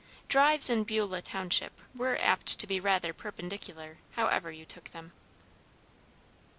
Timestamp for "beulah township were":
0.83-2.17